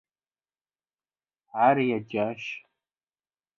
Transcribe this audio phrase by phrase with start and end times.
[1.63, 2.35] Он прочел.